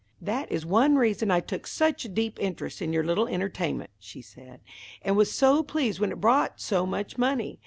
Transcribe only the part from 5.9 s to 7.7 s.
when it brought so much money.